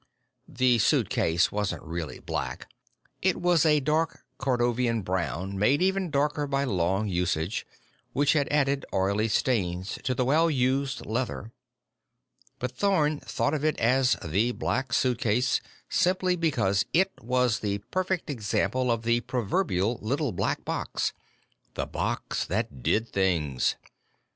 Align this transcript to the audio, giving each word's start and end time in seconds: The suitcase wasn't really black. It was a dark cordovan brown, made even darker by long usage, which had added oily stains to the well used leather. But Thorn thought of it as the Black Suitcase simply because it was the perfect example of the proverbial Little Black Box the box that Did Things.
The 0.49 0.79
suitcase 0.79 1.51
wasn't 1.51 1.83
really 1.83 2.17
black. 2.17 2.67
It 3.21 3.39
was 3.39 3.67
a 3.67 3.79
dark 3.81 4.23
cordovan 4.39 5.03
brown, 5.03 5.59
made 5.59 5.79
even 5.83 6.09
darker 6.09 6.47
by 6.47 6.63
long 6.63 7.07
usage, 7.07 7.67
which 8.11 8.33
had 8.33 8.47
added 8.49 8.83
oily 8.91 9.27
stains 9.27 9.99
to 10.03 10.15
the 10.15 10.25
well 10.25 10.49
used 10.49 11.05
leather. 11.05 11.51
But 12.57 12.71
Thorn 12.75 13.19
thought 13.19 13.53
of 13.53 13.63
it 13.63 13.77
as 13.79 14.13
the 14.25 14.53
Black 14.53 14.91
Suitcase 14.91 15.61
simply 15.87 16.35
because 16.35 16.83
it 16.93 17.11
was 17.21 17.59
the 17.59 17.77
perfect 17.91 18.27
example 18.27 18.89
of 18.91 19.03
the 19.03 19.19
proverbial 19.21 19.99
Little 20.01 20.31
Black 20.31 20.65
Box 20.65 21.13
the 21.75 21.85
box 21.85 22.43
that 22.45 22.81
Did 22.81 23.07
Things. 23.07 23.75